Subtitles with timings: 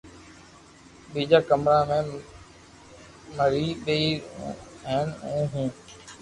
[1.11, 1.99] ٻيجا ڪمرا مي
[3.37, 4.17] مري ٻير
[4.87, 5.67] ھين ھون ھون